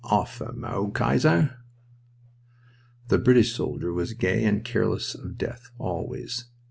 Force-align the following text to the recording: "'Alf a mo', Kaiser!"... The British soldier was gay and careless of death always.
"'Alf 0.09 0.41
a 0.41 0.51
mo', 0.53 0.89
Kaiser!"... 0.89 1.59
The 3.09 3.19
British 3.19 3.53
soldier 3.53 3.93
was 3.93 4.15
gay 4.15 4.43
and 4.45 4.65
careless 4.65 5.13
of 5.13 5.37
death 5.37 5.69
always. 5.77 6.45